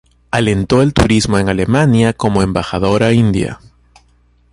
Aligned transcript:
Alentó 0.31 0.81
el 0.81 0.95
turismo 0.95 1.37
en 1.37 1.47
Alemania 1.47 2.11
como 2.13 2.41
embajadora 2.41 3.11
india. 3.13 3.59